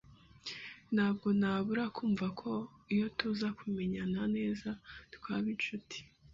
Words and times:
Ntabwo 0.93 1.27
nabura 1.39 1.83
kumva 1.95 2.25
ko 2.39 2.51
iyo 2.93 3.07
tuza 3.17 3.47
kumenyana 3.57 4.19
neza, 4.35 4.69
twaba 5.13 5.47
inshuti. 5.55 5.97